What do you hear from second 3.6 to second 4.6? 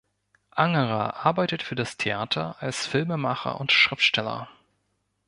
und Schriftsteller.